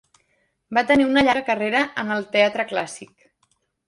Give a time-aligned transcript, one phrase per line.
[0.77, 3.29] Va tenir una llarga carrera en el teatre clàssic.